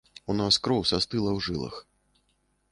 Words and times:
У 0.33 0.35
нас 0.39 0.57
кроў 0.67 0.81
састыла 0.93 1.31
ў 1.37 1.45
жылах. 1.51 1.75